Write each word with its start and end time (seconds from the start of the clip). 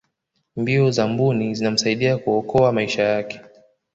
mbio 0.55 0.91
za 0.91 1.07
mbuni 1.07 1.55
zinamsaidia 1.55 2.17
kuokoa 2.17 2.71
maisha 2.71 3.03
yake 3.03 3.39